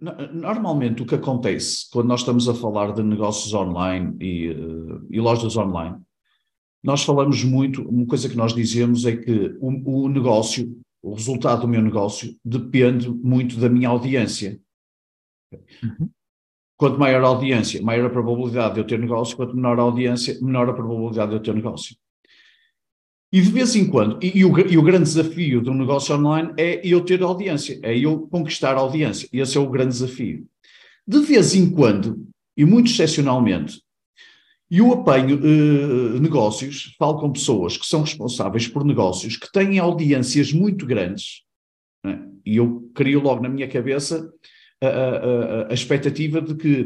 Normalmente 0.00 1.02
o 1.02 1.06
que 1.06 1.14
acontece 1.14 1.88
quando 1.90 2.08
nós 2.08 2.20
estamos 2.20 2.48
a 2.48 2.54
falar 2.54 2.92
de 2.92 3.02
negócios 3.02 3.52
online 3.52 4.16
e, 4.20 4.50
uh, 4.50 5.06
e 5.10 5.20
lojas 5.20 5.56
online, 5.56 5.96
nós 6.82 7.02
falamos 7.02 7.42
muito, 7.42 7.82
uma 7.88 8.06
coisa 8.06 8.28
que 8.28 8.36
nós 8.36 8.54
dizemos 8.54 9.04
é 9.04 9.16
que 9.16 9.56
o, 9.60 10.04
o, 10.04 10.08
negócio, 10.08 10.80
o 11.02 11.14
resultado 11.14 11.62
do 11.62 11.68
meu 11.68 11.82
negócio, 11.82 12.34
depende 12.44 13.10
muito 13.10 13.58
da 13.58 13.68
minha 13.68 13.88
audiência. 13.88 14.60
Uhum. 15.52 16.08
Quanto 16.76 16.98
maior 16.98 17.24
a 17.24 17.28
audiência, 17.28 17.82
maior 17.82 18.06
a 18.06 18.10
probabilidade 18.10 18.74
de 18.74 18.80
eu 18.80 18.86
ter 18.86 18.98
negócio, 18.98 19.36
quanto 19.36 19.56
menor 19.56 19.80
a 19.80 19.82
audiência, 19.82 20.38
menor 20.40 20.68
a 20.68 20.72
probabilidade 20.72 21.30
de 21.30 21.36
eu 21.36 21.42
ter 21.42 21.54
negócio. 21.54 21.96
E 23.30 23.42
de 23.42 23.50
vez 23.50 23.76
em 23.76 23.86
quando, 23.86 24.18
e, 24.22 24.38
e, 24.38 24.44
o, 24.44 24.58
e, 24.58 24.78
o, 24.78 24.82
grande 24.82 25.04
desafio 25.04 25.60
de 25.60 25.68
um 25.68 25.74
negócio 25.74 26.16
online 26.16 26.52
é 26.56 26.80
eu 26.82 27.02
ter 27.02 27.22
audiência, 27.22 27.78
é 27.82 27.96
eu 27.96 28.26
conquistar 28.28 28.74
a 28.74 28.80
audiência. 28.80 29.28
Esse 29.32 29.58
é 29.58 29.60
o 29.60 29.68
grande 29.68 29.92
desafio. 29.92 30.46
De 31.06 31.20
vez 31.20 31.54
em 31.54 31.70
quando, 31.70 32.26
e 32.56 32.64
muito 32.64 32.90
excepcionalmente, 32.90 33.82
eu 34.70 34.92
apanho 34.92 35.36
uh, 35.36 36.20
negócios, 36.20 36.94
falo 36.98 37.18
com 37.18 37.32
pessoas 37.32 37.76
que 37.76 37.86
são 37.86 38.02
responsáveis 38.02 38.68
por 38.68 38.84
negócios 38.84 39.36
que 39.36 39.50
têm 39.50 39.78
audiências 39.78 40.52
muito 40.52 40.84
grandes, 40.84 41.42
né? 42.04 42.26
e 42.44 42.56
eu 42.56 42.90
crio 42.94 43.20
logo 43.20 43.42
na 43.42 43.48
minha 43.48 43.68
cabeça 43.68 44.30
a, 44.82 44.86
a, 44.86 45.70
a 45.70 45.74
expectativa 45.74 46.40
de 46.40 46.54
que 46.54 46.82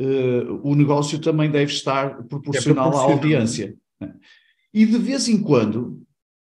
uh, 0.00 0.60
o 0.62 0.74
negócio 0.74 1.18
também 1.18 1.50
deve 1.50 1.72
estar 1.72 2.22
proporcional 2.24 2.92
é 2.92 2.96
à 2.96 3.00
audiência. 3.00 3.76
Né? 4.00 4.14
E 4.72 4.84
de 4.84 4.98
vez 4.98 5.28
em 5.28 5.40
quando 5.40 6.02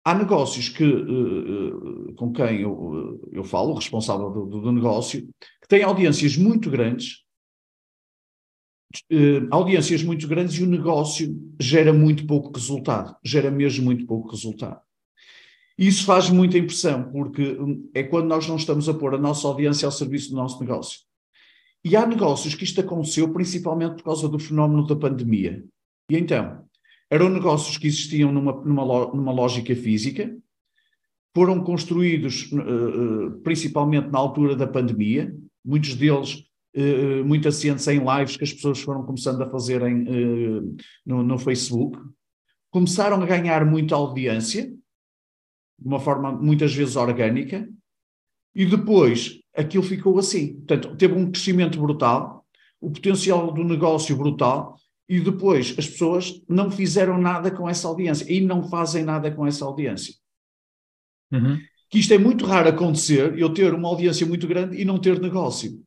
há 0.03 0.13
negócios 0.13 0.69
que, 0.69 0.83
uh, 0.83 2.13
com 2.15 2.31
quem 2.31 2.61
eu, 2.61 3.19
eu 3.31 3.43
falo, 3.43 3.71
o 3.71 3.75
responsável 3.75 4.29
do, 4.29 4.45
do, 4.45 4.71
negócio, 4.71 5.27
que 5.61 5.67
têm 5.67 5.83
audiências 5.83 6.35
muito 6.35 6.69
grandes, 6.69 7.23
audiências 9.49 10.03
muito 10.03 10.27
grandes 10.27 10.55
e 10.55 10.63
o 10.63 10.67
negócio 10.67 11.33
gera 11.59 11.93
muito 11.93 12.25
pouco 12.27 12.51
resultado, 12.53 13.15
gera 13.23 13.49
mesmo 13.49 13.85
muito 13.85 14.05
pouco 14.05 14.29
resultado. 14.29 14.81
Isso 15.77 16.05
faz 16.05 16.29
muita 16.29 16.57
impressão, 16.57 17.11
porque 17.11 17.41
hum, 17.53 17.89
é 17.93 18.03
quando 18.03 18.27
nós 18.27 18.47
não 18.47 18.55
estamos 18.55 18.87
a 18.89 18.93
pôr 18.93 19.15
a 19.15 19.17
nossa 19.17 19.47
audiência 19.47 19.85
ao 19.85 19.91
serviço 19.91 20.29
do 20.29 20.35
nosso 20.35 20.59
negócio. 20.59 20.99
E 21.83 21.95
há 21.95 22.05
negócios 22.05 22.53
que 22.53 22.63
isto 22.63 22.81
aconteceu 22.81 23.31
principalmente 23.33 23.95
por 23.95 24.03
causa 24.03 24.29
do 24.29 24.37
fenómeno 24.37 24.85
da 24.85 24.95
pandemia. 24.95 25.63
E 26.09 26.17
então, 26.17 26.63
eram 27.11 27.29
negócios 27.29 27.77
que 27.77 27.87
existiam 27.87 28.31
numa, 28.31 28.53
numa, 28.53 28.85
numa 29.13 29.31
lógica 29.33 29.75
física, 29.75 30.33
foram 31.35 31.61
construídos 31.61 32.49
uh, 32.53 33.37
principalmente 33.43 34.09
na 34.09 34.17
altura 34.17 34.55
da 34.55 34.65
pandemia, 34.65 35.35
muitos 35.63 35.93
deles 35.95 36.45
uh, 36.75 37.25
muito 37.25 37.49
assentes 37.49 37.85
em 37.87 37.99
lives 37.99 38.37
que 38.37 38.45
as 38.45 38.53
pessoas 38.53 38.79
foram 38.79 39.03
começando 39.03 39.41
a 39.41 39.49
fazer 39.49 39.81
em, 39.81 40.03
uh, 40.03 40.75
no, 41.05 41.21
no, 41.21 41.37
Facebook, 41.37 41.99
começaram 42.69 43.21
a 43.21 43.25
ganhar 43.25 43.65
muita 43.65 43.95
audiência, 43.95 44.67
de 44.67 45.87
uma 45.87 45.99
forma 45.99 46.31
muitas 46.31 46.73
vezes 46.73 46.95
orgânica, 46.95 47.67
e 48.55 48.65
depois 48.65 49.39
aquilo 49.55 49.83
ficou 49.83 50.17
assim. 50.17 50.55
Portanto, 50.55 50.95
teve 50.95 51.13
um 51.13 51.29
crescimento 51.29 51.79
brutal, 51.79 52.45
o 52.79 52.89
potencial 52.89 53.51
do 53.51 53.63
negócio 53.63 54.15
brutal, 54.15 54.77
e 55.11 55.19
depois 55.19 55.75
as 55.77 55.89
pessoas 55.89 56.41
não 56.47 56.71
fizeram 56.71 57.17
nada 57.17 57.51
com 57.51 57.67
essa 57.67 57.85
audiência 57.85 58.25
e 58.31 58.39
não 58.39 58.69
fazem 58.69 59.03
nada 59.03 59.29
com 59.29 59.45
essa 59.45 59.65
audiência. 59.65 60.13
Uhum. 61.33 61.59
Que 61.89 61.99
isto 61.99 62.13
é 62.13 62.17
muito 62.17 62.45
raro 62.45 62.69
acontecer, 62.69 63.37
eu 63.37 63.53
ter 63.53 63.73
uma 63.73 63.89
audiência 63.89 64.25
muito 64.25 64.47
grande 64.47 64.81
e 64.81 64.85
não 64.85 64.97
ter 64.97 65.19
negócio. 65.19 65.83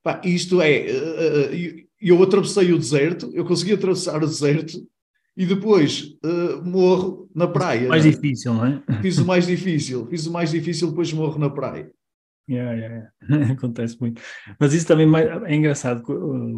Pá, 0.00 0.20
isto 0.24 0.62
é, 0.62 0.86
uh, 0.86 1.52
uh, 1.52 1.86
eu 2.00 2.22
atravessei 2.22 2.72
o 2.72 2.78
deserto, 2.78 3.32
eu 3.34 3.44
consegui 3.44 3.72
atravessar 3.72 4.22
o 4.22 4.28
deserto 4.28 4.78
e 5.36 5.44
depois 5.44 6.16
uh, 6.24 6.64
morro 6.64 7.28
na 7.34 7.48
praia. 7.48 7.88
Mais 7.88 8.04
né? 8.04 8.12
difícil, 8.12 8.54
não 8.54 8.64
é? 8.64 8.82
Fiz 9.02 9.18
o 9.18 9.26
mais 9.26 9.44
difícil, 9.44 10.06
fiz 10.06 10.24
o 10.28 10.32
mais 10.32 10.52
difícil, 10.52 10.90
depois 10.90 11.12
morro 11.12 11.36
na 11.36 11.50
praia. 11.50 11.90
Yeah, 12.48 12.72
yeah, 12.74 13.10
yeah. 13.28 13.52
Acontece 13.54 14.00
muito. 14.00 14.22
Mas 14.60 14.72
isso 14.72 14.86
também 14.86 15.08
é 15.46 15.54
engraçado. 15.54 16.02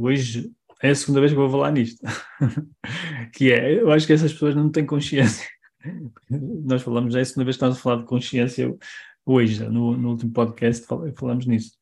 Hoje 0.03 0.51
é 0.83 0.91
a 0.91 0.95
segunda 0.95 1.21
vez 1.21 1.33
que 1.33 1.39
vou 1.39 1.51
falar 1.51 1.71
nisto. 1.73 2.05
que 3.33 3.53
é, 3.53 3.81
eu 3.81 3.91
acho 3.91 4.07
que 4.07 4.13
essas 4.13 4.33
pessoas 4.33 4.55
não 4.55 4.71
têm 4.71 4.85
consciência. 4.85 5.47
Nós 6.31 6.83
falamos, 6.83 7.15
é 7.15 7.21
a 7.21 7.25
segunda 7.25 7.45
vez 7.45 7.57
que 7.57 7.59
estamos 7.59 7.79
a 7.79 7.81
falar 7.81 7.97
de 7.97 8.07
consciência 8.07 8.75
hoje, 9.25 9.65
no, 9.69 9.97
no 9.97 10.11
último 10.11 10.33
podcast 10.33 10.87
falamos 11.17 11.47
nisso. 11.47 11.73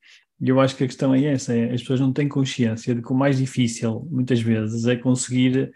E 0.41 0.49
eu 0.49 0.61
acho 0.61 0.77
que 0.77 0.85
a 0.85 0.87
questão 0.87 1.15
é 1.15 1.25
essa, 1.25 1.55
é, 1.55 1.73
as 1.73 1.81
pessoas 1.81 2.01
não 2.01 2.13
têm 2.13 2.29
consciência 2.29 2.95
de 2.95 3.03
que 3.03 3.13
o 3.13 3.15
mais 3.15 3.39
difícil, 3.39 4.07
muitas 4.11 4.41
vezes, 4.41 4.87
é 4.87 4.97
conseguir... 4.97 5.73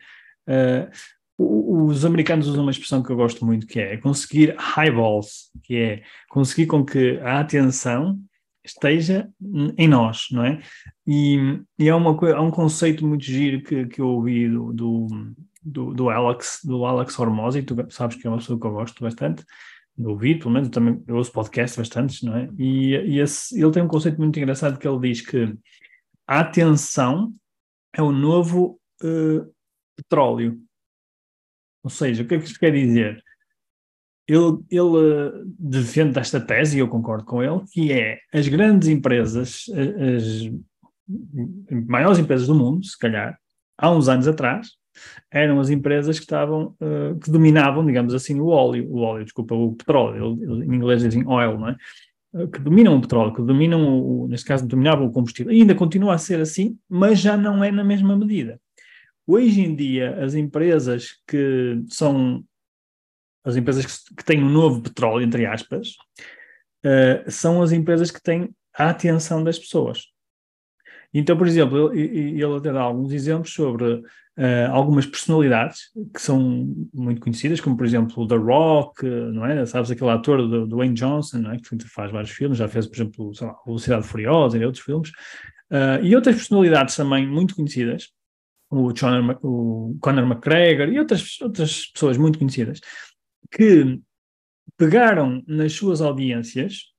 Uh, 0.49 0.91
os 1.39 2.05
americanos 2.05 2.49
usam 2.49 2.63
uma 2.63 2.71
expressão 2.71 3.03
que 3.03 3.11
eu 3.11 3.17
gosto 3.17 3.45
muito, 3.45 3.67
que 3.67 3.79
é 3.79 3.97
conseguir 3.99 4.57
highballs, 4.59 5.51
que 5.63 5.77
é 5.77 6.03
conseguir 6.29 6.67
com 6.67 6.85
que 6.85 7.19
a 7.19 7.41
atenção 7.41 8.19
esteja 8.67 9.29
em 9.77 9.89
nós, 9.89 10.27
não 10.31 10.45
é? 10.45 10.61
E, 11.07 11.61
e 11.79 11.89
há, 11.89 11.97
uma, 11.97 12.11
há 12.33 12.41
um 12.41 12.51
conceito 12.51 13.07
muito 13.07 13.25
giro 13.25 13.63
que, 13.63 13.87
que 13.87 14.01
eu 14.01 14.09
ouvi 14.09 14.49
do, 14.49 14.73
do, 15.63 15.95
do, 15.95 16.11
Alex, 16.11 16.61
do 16.65 16.85
Alex 16.85 17.19
Hormozy, 17.19 17.63
tu 17.63 17.77
sabes 17.91 18.17
que 18.17 18.27
é 18.27 18.31
uma 18.31 18.39
pessoa 18.39 18.59
que 18.59 18.67
eu 18.67 18.73
gosto 18.73 19.03
bastante 19.03 19.45
de 19.97 20.07
ouvir, 20.07 20.39
pelo 20.39 20.51
menos 20.51 20.69
eu 20.69 20.73
também 20.73 21.03
eu 21.07 21.17
ouço 21.17 21.33
podcasts 21.33 21.79
bastantes, 21.79 22.23
não 22.23 22.37
é? 22.37 22.49
E, 22.59 22.95
e 22.97 23.21
esse, 23.21 23.59
ele 23.61 23.73
tem 23.73 23.83
um 23.83 23.89
conceito 23.89 24.19
muito 24.19 24.39
engraçado 24.39 24.79
que 24.79 24.87
ele 24.87 25.01
diz 25.01 25.23
que 25.23 25.57
a 26.27 26.41
atenção 26.41 27.33
é 27.95 28.03
o 28.03 28.13
novo 28.13 28.79
uh, 29.03 29.55
petróleo. 29.97 30.61
Ou 31.83 31.91
seja, 31.91 32.23
o 32.23 32.27
que 32.27 32.35
é 32.35 32.39
que 32.39 32.45
isto 32.45 32.59
quer 32.59 32.73
dizer? 32.73 33.23
Ele, 34.29 34.59
ele 34.71 35.45
defende 35.59 36.19
esta 36.19 36.41
tese, 36.41 36.77
e 36.77 36.81
eu 36.81 36.89
concordo 36.89 37.25
com 37.25 37.43
ele, 37.43 37.61
que 37.73 37.93
é 37.93 38.19
as 38.33 38.49
grandes 38.49 38.89
empresas, 38.89 39.65
as 39.71 40.51
maiores 41.87 42.19
empresas 42.19 42.47
do 42.47 42.55
mundo, 42.55 42.85
se 42.85 42.99
calhar, 42.99 43.39
há 43.79 43.91
uns 43.91 44.09
anos 44.09 44.27
atrás, 44.27 44.71
eram 45.31 45.61
as 45.61 45.71
empresas 45.71 46.19
que 46.19 46.25
estavam, 46.25 46.75
uh, 46.81 47.19
que 47.21 47.31
dominavam, 47.31 47.85
digamos 47.85 48.15
assim, 48.15 48.41
o 48.41 48.47
óleo, 48.47 48.89
o 48.91 49.01
óleo, 49.01 49.25
desculpa, 49.25 49.55
o 49.55 49.75
petróleo, 49.75 50.39
em 50.63 50.75
inglês 50.75 51.03
dizem 51.03 51.27
oil, 51.27 51.59
não 51.59 51.69
é? 51.69 51.77
Eh, 52.35 52.47
que 52.47 52.59
dominam 52.59 52.97
o 52.97 53.01
petróleo, 53.01 53.35
que 53.35 53.43
dominam, 53.43 54.01
o, 54.03 54.29
neste 54.29 54.47
caso, 54.47 54.67
dominavam 54.67 55.07
o 55.07 55.13
combustível. 55.13 55.53
E 55.53 55.61
ainda 55.61 55.75
continua 55.75 56.15
a 56.15 56.19
ser 56.19 56.41
assim, 56.41 56.79
mas 56.89 57.19
já 57.19 57.37
não 57.37 57.63
é 57.63 57.71
na 57.71 57.85
mesma 57.85 58.17
medida. 58.17 58.61
Hoje 59.27 59.61
em 59.61 59.75
dia, 59.75 60.23
as 60.23 60.35
empresas 60.35 61.17
que 61.27 61.83
são 61.89 62.45
as 63.47 63.57
empresas 63.57 63.87
que, 63.87 64.15
que 64.17 64.25
têm 64.25 64.43
um 64.43 64.51
novo 64.51 64.83
petróleo, 64.83 65.25
entre 65.25 65.47
aspas, 65.47 65.91
uh, 66.85 67.31
são 67.31 67.63
as 67.63 67.73
empresas 67.73 68.11
que 68.11 68.21
têm 68.21 68.51
a 68.77 68.91
atenção 68.91 69.43
das 69.43 69.59
pessoas. 69.59 70.05
Então, 71.15 71.37
por 71.37 71.47
exemplo, 71.47 71.95
ele, 71.95 72.45
até 72.45 72.73
dá 72.73 72.83
alguns 72.83 73.13
exemplos 73.13 73.53
sobre 73.55 73.85
uh, 73.85 74.03
algumas 74.71 75.07
personalidades 75.07 75.91
que 76.13 76.21
são 76.21 76.75
muito 76.93 77.21
conhecidas, 77.21 77.61
como 77.61 77.77
por 77.77 77.87
exemplo 77.87 78.23
o 78.23 78.27
The 78.27 78.37
Rock, 78.37 79.07
não 79.07 79.47
é? 79.47 79.65
Sabes 79.65 79.91
aquele 79.91 80.11
ator 80.11 80.47
do 80.47 80.67
Dwayne 80.67 80.95
Johnson, 80.95 81.39
não 81.39 81.53
é? 81.53 81.59
Que 81.59 81.79
faz 81.89 82.11
vários 82.11 82.33
filmes, 82.33 82.59
já 82.59 82.69
fez, 82.69 82.87
por 82.87 82.97
exemplo, 82.97 83.35
sei 83.35 83.47
lá, 83.47 83.57
Velocidade 83.65 84.07
Furiosa 84.07 84.59
e 84.59 84.65
outros 84.65 84.85
filmes, 84.85 85.11
uh, 85.71 86.03
e 86.03 86.15
outras 86.15 86.35
personalidades 86.35 86.97
também 86.97 87.27
muito 87.27 87.55
conhecidas, 87.55 88.09
o, 88.69 88.93
Conor, 88.93 89.39
o 89.43 89.97
Conor 90.01 90.25
McGregor 90.25 90.89
e 90.89 90.99
outras, 90.99 91.41
outras 91.41 91.87
pessoas 91.87 92.19
muito 92.19 92.39
conhecidas, 92.39 92.81
que 93.51 94.01
pegaram 94.77 95.43
nas 95.47 95.73
suas 95.73 96.01
audiências, 96.01 96.93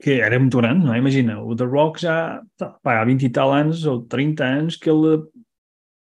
que 0.00 0.20
era 0.20 0.38
muito 0.38 0.56
grande, 0.56 0.84
não 0.84 0.94
é? 0.94 0.98
Imagina, 0.98 1.42
o 1.42 1.54
The 1.54 1.64
Rock 1.64 2.00
já 2.00 2.42
tá, 2.56 2.70
pá, 2.82 3.00
há 3.00 3.04
20 3.04 3.22
e 3.22 3.30
tal 3.30 3.52
anos, 3.52 3.84
ou 3.86 4.02
30 4.02 4.44
anos, 4.44 4.76
que 4.76 4.90
ele 4.90 5.22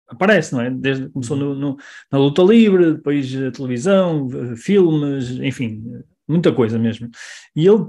aparece, 0.09 0.53
não 0.53 0.61
é? 0.61 0.71
Desde 0.71 1.09
começou 1.11 1.37
no, 1.37 1.55
no, 1.55 1.77
na 2.11 2.19
luta 2.19 2.43
livre, 2.43 2.95
depois 2.95 3.35
a 3.37 3.51
televisão, 3.51 4.29
filmes, 4.57 5.31
enfim, 5.33 5.83
muita 6.27 6.53
coisa 6.53 6.79
mesmo. 6.79 7.09
E 7.55 7.67
ele, 7.67 7.87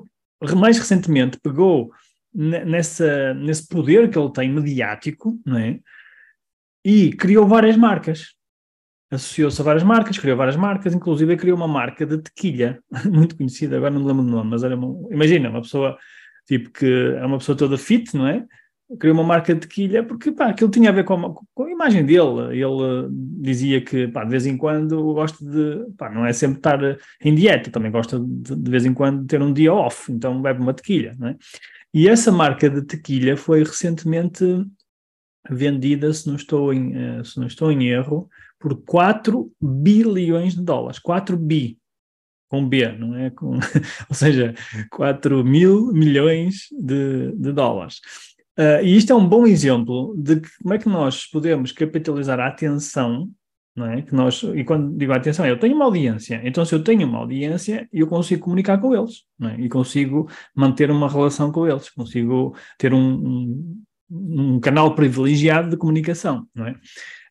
mais 0.56 0.78
recentemente, 0.78 1.40
pegou 1.40 1.92
nessa, 2.34 3.34
nesse 3.34 3.68
poder 3.68 4.10
que 4.10 4.18
ele 4.18 4.32
tem 4.32 4.52
mediático, 4.52 5.40
não 5.46 5.58
é? 5.58 5.80
E 6.84 7.12
criou 7.14 7.48
várias 7.48 7.78
marcas. 7.78 8.36
Associou-se 9.12 9.62
a 9.62 9.64
várias 9.66 9.84
marcas, 9.84 10.18
criou 10.18 10.38
várias 10.38 10.56
marcas, 10.56 10.94
inclusive 10.94 11.36
criou 11.36 11.58
uma 11.58 11.68
marca 11.68 12.06
de 12.06 12.18
tequilha, 12.18 12.80
muito 13.06 13.36
conhecida, 13.36 13.78
agora 13.78 13.94
não 13.94 14.02
me 14.02 14.08
lembro 14.08 14.24
do 14.24 14.32
nome, 14.32 14.50
mas 14.50 14.64
era 14.64 14.76
uma, 14.76 15.14
imagina, 15.14 15.50
uma 15.50 15.62
pessoa 15.62 15.98
tipo 16.48 16.72
que 16.72 17.16
é 17.18 17.26
uma 17.26 17.38
pessoa 17.38 17.58
toda 17.58 17.78
fit, 17.78 18.16
não 18.16 18.28
é? 18.28 18.46
Criou 19.00 19.16
uma 19.16 19.24
marca 19.24 19.54
de 19.54 19.62
tequilha 19.62 20.04
porque 20.04 20.32
pá, 20.32 20.48
aquilo 20.48 20.70
tinha 20.70 20.90
a 20.90 20.94
ver 20.94 21.06
com 21.06 21.14
a, 21.14 21.34
com 21.54 21.64
a 21.64 21.72
imagem 21.72 22.06
dele. 22.06 22.52
Ele 22.52 23.08
dizia 23.40 23.80
que 23.80 24.08
pá, 24.10 24.24
de 24.26 24.32
vez 24.32 24.46
em 24.46 24.58
quando 24.58 25.14
gosta 25.14 25.46
de, 25.46 25.94
pá, 25.98 26.10
não 26.10 26.26
é 26.26 26.34
sempre 26.34 26.58
estar 26.58 26.80
em 27.24 27.34
dieta, 27.34 27.72
também 27.72 27.90
gosta 27.90 28.20
de, 28.20 28.56
de 28.56 28.72
vez 28.72 28.86
em 28.86 28.94
quando 28.94 29.26
ter 29.26 29.42
um 29.42 29.54
dia 29.54 29.74
off, 29.74 30.12
então 30.12 30.42
bebe 30.42 30.62
uma 30.62 30.74
tequilha, 30.74 31.16
não 31.18 31.30
é? 31.30 31.38
E 31.94 32.08
essa 32.08 32.32
marca 32.32 32.70
de 32.70 32.82
tequilha 32.82 33.38
foi 33.38 33.64
recentemente 33.64 34.44
vendida, 35.50 36.14
se 36.14 36.28
não 36.28 36.36
estou 36.36 36.74
em, 36.74 36.96
eh, 36.96 37.24
se 37.24 37.38
não 37.40 37.48
estou 37.48 37.72
em 37.72 37.88
erro, 37.88 38.30
por 38.62 38.82
4 38.84 39.52
bilhões 39.60 40.56
de 40.56 40.62
dólares. 40.62 41.00
4 41.00 41.36
bi, 41.36 41.78
com 42.48 42.68
B, 42.68 42.92
não 42.92 43.16
é? 43.16 43.30
Com, 43.30 43.56
ou 44.10 44.16
seja, 44.16 44.54
4 44.92 45.44
mil 45.44 45.92
milhões 45.94 46.68
de, 46.72 47.32
de 47.32 47.52
dólares. 47.52 48.00
Uh, 48.60 48.84
e 48.84 48.98
isto 48.98 49.14
é 49.14 49.16
um 49.16 49.28
bom 49.28 49.48
exemplo 49.48 50.14
de 50.18 50.42
como 50.62 50.74
é 50.74 50.78
que 50.78 50.90
nós 50.90 51.26
podemos 51.26 51.72
capitalizar 51.72 52.40
a 52.40 52.48
atenção, 52.48 53.30
não 53.74 53.86
é? 53.86 54.02
Que 54.02 54.14
nós, 54.14 54.44
e 54.44 54.64
quando 54.66 54.96
digo 54.98 55.14
atenção, 55.14 55.46
eu 55.46 55.58
tenho 55.58 55.76
uma 55.76 55.86
audiência, 55.86 56.42
então 56.44 56.66
se 56.66 56.76
eu 56.76 56.84
tenho 56.84 57.08
uma 57.08 57.20
audiência, 57.20 57.88
eu 57.94 58.06
consigo 58.06 58.44
comunicar 58.44 58.78
com 58.80 58.94
eles, 58.94 59.24
não 59.40 59.50
é? 59.50 59.60
E 59.60 59.70
consigo 59.70 60.30
manter 60.54 60.92
uma 60.92 61.10
relação 61.10 61.50
com 61.52 61.66
eles, 61.66 61.90
consigo 61.90 62.54
ter 62.78 62.94
um, 62.94 63.00
um, 63.00 63.84
um 64.10 64.60
canal 64.60 64.94
privilegiado 64.94 65.70
de 65.70 65.78
comunicação, 65.78 66.46
não 66.54 66.68
é? 66.68 66.76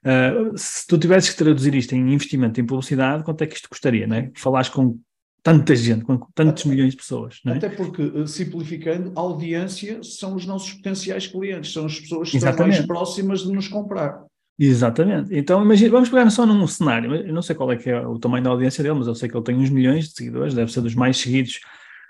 Uh, 0.05 0.56
se 0.56 0.87
tu 0.87 0.99
tivesses 0.99 1.31
que 1.31 1.37
traduzir 1.37 1.75
isto 1.75 1.94
em 1.94 2.12
investimento 2.12 2.61
em 2.61 2.64
publicidade, 2.64 3.23
quanto 3.23 3.43
é 3.43 3.47
que 3.47 3.55
isto 3.55 3.69
custaria, 3.69 4.06
não 4.06 4.17
é? 4.17 4.31
Falares 4.35 4.69
com 4.69 4.99
tanta 5.43 5.75
gente, 5.75 6.05
com 6.05 6.19
tantos 6.35 6.62
até, 6.62 6.70
milhões 6.70 6.93
de 6.93 6.97
pessoas. 6.97 7.41
É? 7.47 7.52
Até 7.52 7.69
porque, 7.69 8.02
eh, 8.14 8.26
simplificando, 8.26 9.12
a 9.17 9.20
audiência 9.20 10.02
são 10.02 10.35
os 10.35 10.47
nossos 10.47 10.73
potenciais 10.75 11.26
clientes, 11.26 11.73
são 11.73 11.87
as 11.87 11.99
pessoas 11.99 12.31
que 12.31 12.37
Exatamente. 12.37 12.79
estão 12.79 12.87
mais 12.87 12.87
próximas 12.87 13.41
de 13.41 13.52
nos 13.52 13.69
comprar. 13.69 14.23
Exatamente. 14.58 15.35
Então, 15.35 15.62
imagina, 15.62 15.91
vamos 15.91 16.11
pegar 16.11 16.29
só 16.29 16.44
num 16.44 16.67
cenário. 16.67 17.14
Eu 17.14 17.32
não 17.32 17.41
sei 17.41 17.56
qual 17.56 17.73
é 17.73 17.76
que 17.76 17.88
é 17.88 18.06
o 18.06 18.19
tamanho 18.19 18.44
da 18.44 18.50
audiência 18.50 18.82
dele, 18.82 18.99
mas 18.99 19.06
eu 19.06 19.14
sei 19.14 19.26
que 19.26 19.35
ele 19.35 19.44
tem 19.44 19.56
uns 19.56 19.70
milhões 19.70 20.08
de 20.08 20.14
seguidores, 20.14 20.53
deve 20.53 20.70
ser 20.70 20.82
dos 20.82 20.94
mais 20.94 21.17
seguidos 21.17 21.61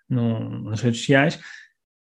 no, 0.09 0.65
nas 0.65 0.81
redes 0.81 0.99
sociais. 0.99 1.39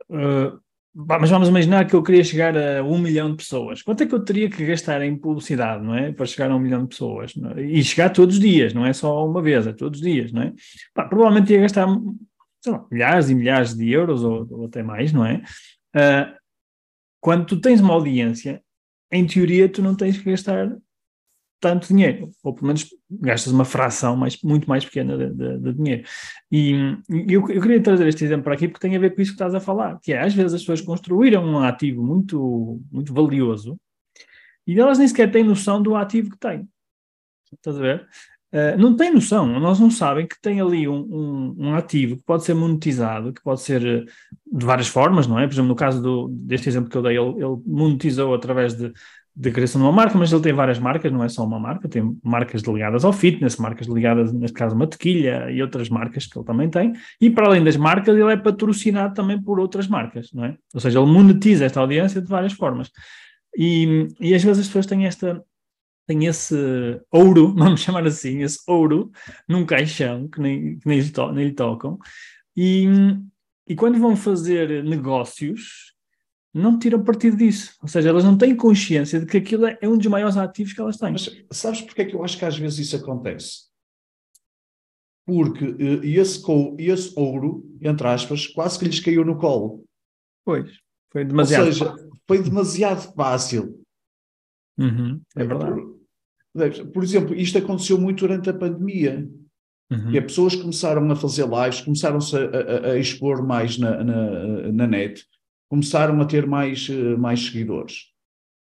Uh, 0.09 0.57
mas 0.99 1.29
vamos 1.29 1.47
imaginar 1.47 1.85
que 1.85 1.93
eu 1.93 2.01
queria 2.01 2.23
chegar 2.23 2.57
a 2.57 2.83
um 2.83 2.97
milhão 2.97 3.29
de 3.29 3.37
pessoas. 3.37 3.83
Quanto 3.83 4.01
é 4.01 4.07
que 4.07 4.15
eu 4.15 4.25
teria 4.25 4.49
que 4.49 4.65
gastar 4.65 4.99
em 5.03 5.15
publicidade, 5.15 5.83
não 5.83 5.93
é? 5.93 6.11
Para 6.11 6.25
chegar 6.25 6.49
a 6.49 6.55
um 6.55 6.59
milhão 6.59 6.81
de 6.81 6.89
pessoas. 6.89 7.35
É? 7.55 7.61
E 7.61 7.83
chegar 7.83 8.09
todos 8.09 8.37
os 8.37 8.41
dias, 8.41 8.73
não 8.73 8.83
é 8.83 8.91
só 8.93 9.23
uma 9.23 9.39
vez, 9.39 9.67
é 9.67 9.73
todos 9.73 9.99
os 9.99 10.05
dias, 10.05 10.31
não 10.31 10.41
é? 10.41 10.53
Provavelmente 10.95 11.53
ia 11.53 11.61
gastar, 11.61 11.85
lá, 11.85 12.85
milhares 12.91 13.29
e 13.29 13.35
milhares 13.35 13.75
de 13.75 13.91
euros 13.91 14.23
ou, 14.23 14.47
ou 14.49 14.65
até 14.65 14.81
mais, 14.81 15.13
não 15.13 15.23
é? 15.23 15.43
Uh, 15.95 16.35
quando 17.21 17.45
tu 17.45 17.61
tens 17.61 17.79
uma 17.79 17.93
audiência, 17.93 18.59
em 19.11 19.27
teoria 19.27 19.69
tu 19.69 19.83
não 19.83 19.93
tens 19.93 20.17
que 20.17 20.31
gastar 20.31 20.75
tanto 21.59 21.87
dinheiro, 21.87 22.29
ou 22.43 22.53
pelo 22.53 22.67
menos 22.67 22.87
gastas 23.09 23.51
uma 23.51 23.65
fração 23.65 24.15
mais, 24.15 24.41
muito 24.43 24.69
mais 24.69 24.85
pequena 24.85 25.17
de, 25.17 25.33
de, 25.33 25.59
de 25.59 25.73
dinheiro. 25.73 26.03
E, 26.51 26.71
eu, 27.09 27.49
eu, 27.49 27.61
queria 27.61 27.81
trazer 27.81 28.07
este 28.07 28.23
exemplo 28.23 28.43
para 28.43 28.53
aqui 28.53 28.67
porque 28.67 28.85
tem 28.85 28.95
a 28.95 28.99
ver 28.99 29.15
com 29.15 29.21
isso 29.21 29.31
que 29.31 29.35
estás 29.35 29.55
a 29.55 29.59
falar, 29.59 29.99
que 30.01 30.13
é 30.13 30.21
às 30.21 30.33
vezes 30.33 30.53
as 30.53 30.61
pessoas 30.61 30.81
construíram 30.81 31.43
um 31.43 31.59
ativo 31.59 32.03
muito, 32.03 32.79
muito 32.91 33.13
valioso 33.13 33.77
e 34.67 34.79
elas 34.79 34.99
nem 34.99 35.07
sequer 35.07 35.31
têm 35.31 35.43
noção 35.43 35.81
do 35.81 35.95
ativo 35.95 36.29
que 36.29 36.37
têm. 36.37 36.67
Estás 37.53 37.77
a 37.77 37.81
ver? 37.81 38.07
Uh, 38.51 38.77
não 38.77 38.95
têm 38.95 39.13
noção, 39.13 39.45
nós 39.59 39.79
não 39.79 39.91
sabem 39.91 40.25
que 40.25 40.39
tem 40.41 40.61
ali 40.61 40.87
um, 40.87 40.95
um, 40.95 41.55
um, 41.57 41.75
ativo 41.75 42.15
que 42.15 42.23
pode 42.23 42.45
ser 42.45 42.53
monetizado, 42.53 43.33
que 43.33 43.41
pode 43.41 43.61
ser 43.61 43.85
eh, 43.85 44.05
de 44.05 44.65
várias 44.65 44.87
formas, 44.87 45.27
não 45.27 45.37
é? 45.37 45.45
Por 45.45 45.53
exemplo, 45.53 45.67
no 45.67 45.75
caso 45.75 46.01
do, 46.01 46.29
deste 46.29 46.69
exemplo 46.69 46.89
que 46.89 46.95
eu 46.95 47.01
dei, 47.01 47.17
ele, 47.17 47.31
ele 47.31 47.61
monetizou 47.65 48.33
através 48.33 48.73
de, 48.73 48.93
de 49.39 49.51
criação 49.51 49.79
de 49.79 49.85
uma 49.85 49.93
marca, 49.93 50.17
mas 50.17 50.33
ele 50.33 50.41
tem 50.41 50.51
várias 50.51 50.79
marcas, 50.79 51.11
não 51.11 51.23
é 51.23 51.29
só 51.29 51.45
uma 51.45 51.59
marca, 51.59 51.87
tem 51.87 52.17
marcas 52.23 52.63
ligadas 52.63 53.05
ao 53.05 53.13
fitness, 53.13 53.57
marcas 53.57 53.85
ligadas, 53.85 54.33
neste 54.33 54.57
caso, 54.57 54.75
uma 54.75 54.87
tequilha 54.87 55.51
e 55.51 55.61
outras 55.61 55.89
marcas 55.89 56.25
que 56.25 56.39
ele 56.39 56.45
também 56.45 56.67
tem, 56.67 56.93
e 57.21 57.29
para 57.29 57.45
além 57.45 57.63
das 57.63 57.77
marcas, 57.77 58.17
ele 58.17 58.33
é 58.33 58.35
patrocinado 58.35 59.13
também 59.13 59.39
por 59.39 59.59
outras 59.59 59.87
marcas, 59.87 60.33
não 60.33 60.43
é? 60.43 60.57
Ou 60.73 60.79
seja, 60.79 60.99
ele 60.99 61.11
monetiza 61.11 61.65
esta 61.65 61.79
audiência 61.79 62.19
de 62.19 62.27
várias 62.27 62.53
formas. 62.53 62.89
E, 63.55 64.07
e 64.19 64.33
às 64.33 64.43
vezes 64.43 64.61
as 64.61 64.67
pessoas 64.67 64.87
têm 64.87 65.05
esta 65.05 65.43
têm 66.07 66.25
esse 66.25 66.55
ouro, 67.11 67.53
vamos 67.55 67.81
chamar 67.81 68.07
assim, 68.07 68.41
esse 68.41 68.59
ouro 68.65 69.11
num 69.47 69.65
caixão 69.67 70.27
que 70.27 70.41
nem, 70.41 70.79
que 70.79 70.87
nem, 70.87 70.99
lhe, 70.99 71.11
to 71.11 71.31
nem 71.31 71.45
lhe 71.45 71.53
tocam, 71.53 71.99
e, 72.55 72.87
e 73.67 73.75
quando 73.75 73.99
vão 73.99 74.15
fazer 74.15 74.83
negócios, 74.83 75.95
não 76.57 76.79
tiram 76.79 77.03
partido 77.03 77.37
disso. 77.37 77.75
Ou 77.81 77.87
seja, 77.87 78.09
elas 78.09 78.23
não 78.23 78.37
têm 78.37 78.55
consciência 78.55 79.19
de 79.19 79.25
que 79.25 79.37
aquilo 79.37 79.67
é 79.67 79.87
um 79.87 79.97
dos 79.97 80.07
maiores 80.07 80.37
ativos 80.37 80.73
que 80.73 80.81
elas 80.81 80.97
têm. 80.97 81.11
Mas 81.11 81.29
sabes 81.51 81.81
porque 81.81 82.01
é 82.01 82.05
que 82.05 82.15
eu 82.15 82.23
acho 82.23 82.37
que 82.37 82.45
às 82.45 82.57
vezes 82.57 82.79
isso 82.79 82.95
acontece? 82.95 83.67
Porque 85.25 85.65
uh, 85.65 86.03
esse, 86.03 86.41
esse 86.79 87.13
ouro, 87.15 87.69
entre 87.81 88.07
aspas, 88.07 88.47
quase 88.47 88.79
que 88.79 88.85
lhes 88.85 88.99
caiu 88.99 89.23
no 89.25 89.37
colo. 89.37 89.83
Pois, 90.45 90.71
foi 91.11 91.25
demasiado 91.25 91.65
Ou 91.65 91.73
seja, 91.73 91.85
fácil. 91.85 92.09
foi 92.27 92.43
demasiado 92.43 93.13
fácil. 93.13 93.83
Uhum, 94.77 95.21
é 95.35 95.43
verdade. 95.43 95.81
Por, 96.53 96.91
por, 96.93 97.03
exemplo, 97.03 97.35
isto 97.35 97.57
aconteceu 97.57 97.99
muito 97.99 98.25
durante 98.25 98.49
a 98.49 98.53
pandemia. 98.53 99.29
Uhum. 99.91 100.11
E 100.11 100.17
as 100.17 100.23
pessoas 100.23 100.55
começaram 100.55 101.09
a 101.11 101.15
fazer 101.15 101.45
lives, 101.47 101.81
começaram-se 101.81 102.35
a, 102.35 102.39
a, 102.39 102.91
a, 102.91 102.97
expor 102.97 103.45
mais 103.45 103.77
na, 103.77 104.03
na, 104.03 104.71
na 104.71 104.87
net 104.87 105.25
começaram 105.69 106.19
a 106.21 106.25
ter 106.25 106.45
mais, 106.45 106.87
eh, 106.89 107.15
mais 107.15 107.45
seguidores. 107.45 108.07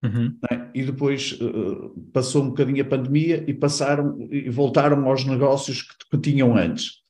Uhum. 0.04 0.36
É? 0.50 0.68
E 0.74 0.84
depois 0.84 1.38
uh, 1.40 1.90
passou 2.12 2.42
um 2.42 2.48
bocadinho 2.48 2.82
a 2.82 2.88
pandemia 2.88 3.44
e 3.46 3.54
passaram 3.54 4.28
e 4.30 4.50
voltaram 4.50 5.08
aos 5.08 5.24
negócios 5.24 5.82
que, 5.82 5.94
que 6.10 6.18
tinham 6.18 6.56
antes. 6.56 7.02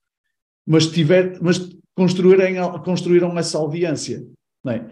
Mas, 0.67 0.87
tiver, 0.89 1.39
mas 1.41 1.75
construíram, 1.95 2.79
construíram 2.83 3.39
essa 3.39 3.57
audiência. 3.57 4.27
É? 4.67 4.85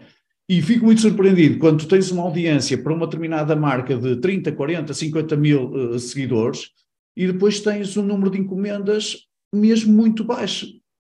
E 0.49 0.61
fico 0.61 0.85
muito 0.85 1.01
surpreendido 1.01 1.59
quando 1.59 1.87
tens 1.87 2.11
uma 2.11 2.23
audiência 2.23 2.77
para 2.81 2.93
uma 2.93 3.05
determinada 3.05 3.55
marca 3.55 3.95
de 3.95 4.17
30, 4.17 4.51
40, 4.51 4.93
50 4.93 5.37
mil 5.37 5.69
uh, 5.71 5.99
seguidores 5.99 6.71
e 7.15 7.27
depois 7.27 7.59
tens 7.59 7.95
um 7.97 8.03
número 8.03 8.31
de 8.31 8.39
encomendas 8.39 9.27
mesmo 9.53 9.93
muito 9.93 10.23
baixo. 10.23 10.67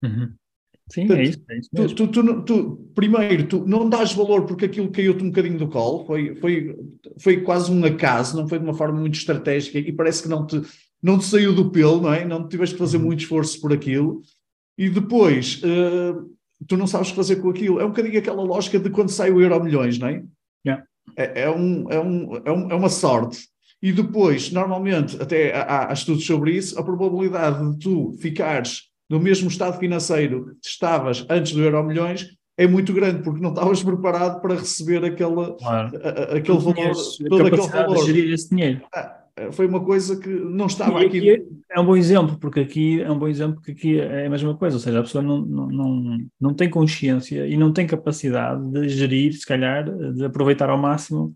Uhum. 0.03 0.33
Sim, 0.91 1.07
Portanto, 1.07 1.19
é 1.19 1.23
isso. 1.23 1.41
É 1.49 1.57
isso 1.57 1.69
tu, 1.95 2.07
tu, 2.07 2.07
tu, 2.07 2.41
tu, 2.43 2.91
primeiro, 2.93 3.47
tu 3.47 3.65
não 3.67 3.89
dás 3.89 4.13
valor 4.13 4.45
porque 4.45 4.65
aquilo 4.65 4.91
caiu-te 4.91 5.23
um 5.23 5.29
bocadinho 5.29 5.57
do 5.57 5.67
colo, 5.67 6.05
foi, 6.05 6.35
foi, 6.35 6.75
foi 7.19 7.41
quase 7.41 7.71
um 7.71 7.83
acaso, 7.83 8.37
não 8.37 8.47
foi 8.47 8.59
de 8.59 8.65
uma 8.65 8.73
forma 8.73 8.99
muito 8.99 9.15
estratégica 9.15 9.79
e 9.79 9.91
parece 9.91 10.23
que 10.23 10.29
não 10.29 10.45
te, 10.45 10.61
não 11.01 11.17
te 11.17 11.25
saiu 11.25 11.53
do 11.53 11.71
pelo, 11.71 12.01
não 12.01 12.13
é? 12.13 12.23
Não 12.23 12.47
tiveste 12.47 12.75
que 12.75 12.79
fazer 12.79 12.97
uhum. 12.97 13.05
muito 13.05 13.21
esforço 13.21 13.59
por 13.59 13.73
aquilo. 13.73 14.21
E 14.77 14.89
depois, 14.89 15.61
uh, 15.63 16.29
tu 16.67 16.77
não 16.77 16.85
sabes 16.85 17.09
fazer 17.09 17.37
com 17.37 17.49
aquilo. 17.49 17.79
É 17.79 17.85
um 17.85 17.89
bocadinho 17.89 18.19
aquela 18.19 18.43
lógica 18.43 18.77
de 18.77 18.89
quando 18.89 19.09
sai 19.09 19.31
o 19.31 19.41
euro 19.41 19.63
milhões, 19.63 19.97
não 19.97 20.07
é? 20.07 20.23
Yeah. 20.65 20.85
É, 21.15 21.43
é, 21.43 21.49
um, 21.49 21.89
é, 21.89 21.99
um, 21.99 22.35
é, 22.45 22.51
um, 22.51 22.71
é 22.71 22.75
uma 22.75 22.89
sorte. 22.89 23.47
E 23.81 23.91
depois, 23.91 24.51
normalmente, 24.51 25.21
até 25.21 25.55
há, 25.55 25.89
há 25.89 25.93
estudos 25.93 26.25
sobre 26.25 26.55
isso, 26.55 26.77
a 26.79 26.83
probabilidade 26.83 27.71
de 27.71 27.79
tu 27.79 28.15
ficares 28.19 28.83
no 29.09 29.19
mesmo 29.19 29.47
estado 29.47 29.77
financeiro 29.77 30.55
que 30.61 30.67
estavas 30.67 31.25
antes 31.29 31.53
do 31.53 31.61
Euro 31.61 31.83
Milhões 31.83 32.27
é 32.57 32.65
muito 32.65 32.93
grande, 32.93 33.21
porque 33.21 33.41
não 33.41 33.49
estavas 33.49 33.83
preparado 33.83 34.41
para 34.41 34.55
receber 34.55 35.03
aquele, 35.03 35.55
claro. 35.59 35.91
a, 36.01 36.09
a, 36.09 36.37
aquele 36.37 36.57
valor, 36.57 36.93
todo 37.27 37.47
aquele 37.47 37.67
valor. 37.67 37.97
De 37.97 38.05
gerir 38.05 38.33
esse 38.33 38.49
dinheiro. 38.49 38.81
Ah, 38.93 39.25
foi 39.51 39.67
uma 39.67 39.83
coisa 39.83 40.17
que 40.17 40.29
não 40.29 40.67
estava 40.67 41.03
e 41.03 41.07
aqui. 41.07 41.45
É 41.69 41.79
um 41.79 41.85
bom 41.85 41.97
exemplo, 41.97 42.37
porque 42.39 42.61
aqui 42.61 43.01
é 43.01 43.11
um 43.11 43.19
bom 43.19 43.27
exemplo 43.27 43.61
que 43.61 43.71
aqui 43.71 43.99
é 43.99 44.27
a 44.27 44.29
mesma 44.29 44.55
coisa, 44.55 44.77
ou 44.77 44.79
seja, 44.79 44.99
a 44.99 45.03
pessoa 45.03 45.21
não, 45.21 45.41
não, 45.41 45.67
não, 45.67 46.17
não 46.39 46.53
tem 46.53 46.69
consciência 46.69 47.45
e 47.45 47.57
não 47.57 47.73
tem 47.73 47.85
capacidade 47.85 48.71
de 48.71 48.87
gerir, 48.87 49.33
se 49.33 49.45
calhar, 49.45 49.83
de 50.13 50.23
aproveitar 50.23 50.69
ao 50.69 50.77
máximo 50.77 51.33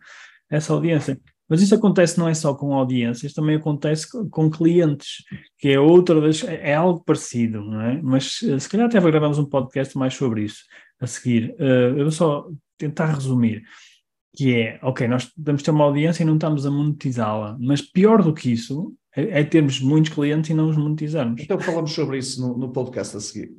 essa 0.49 0.71
audiência. 0.71 1.19
Mas 1.49 1.61
isso 1.61 1.73
acontece 1.73 2.19
não 2.19 2.29
é 2.29 2.33
só 2.33 2.53
com 2.53 2.73
audiências, 2.73 3.33
também 3.33 3.55
acontece 3.55 4.07
com 4.29 4.49
clientes, 4.49 5.23
que 5.57 5.69
é 5.69 5.79
outra 5.79 6.21
das. 6.21 6.43
É, 6.43 6.71
é 6.71 6.75
algo 6.75 7.03
parecido, 7.03 7.61
não 7.61 7.81
é? 7.81 7.99
Mas 8.01 8.41
eh, 8.43 8.59
se 8.59 8.69
calhar 8.69 8.87
até 8.87 8.99
gravamos 8.99 9.39
um 9.39 9.45
podcast 9.45 9.97
mais 9.97 10.13
sobre 10.13 10.43
isso 10.43 10.63
a 11.01 11.07
seguir. 11.07 11.55
Uh, 11.59 11.97
eu 11.97 12.03
vou 12.03 12.11
só 12.11 12.47
tentar 12.77 13.13
resumir. 13.13 13.63
Que 14.35 14.55
é, 14.55 14.79
ok, 14.83 15.07
nós 15.07 15.25
podemos 15.25 15.63
ter 15.63 15.71
uma 15.71 15.85
audiência 15.85 16.21
e 16.21 16.25
não 16.25 16.35
estamos 16.35 16.65
a 16.65 16.71
monetizá-la, 16.71 17.57
mas 17.59 17.81
pior 17.81 18.21
do 18.21 18.33
que 18.33 18.51
isso 18.51 18.93
é, 19.15 19.39
é, 19.39 19.43
termos 19.43 19.81
muitos 19.81 20.13
clientes 20.13 20.49
e 20.51 20.53
não 20.53 20.69
os 20.69 20.77
monetizarmos. 20.77 21.41
Então 21.41 21.59
falamos 21.59 21.91
sobre 21.91 22.19
isso 22.19 22.39
no, 22.39 22.57
no 22.57 22.71
podcast 22.71 23.17
a 23.17 23.19
seguir. 23.19 23.51